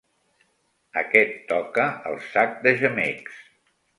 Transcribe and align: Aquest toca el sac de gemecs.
Aquest 1.01 1.35
toca 1.51 1.85
el 2.11 2.17
sac 2.31 2.57
de 2.65 2.75
gemecs. 2.83 3.39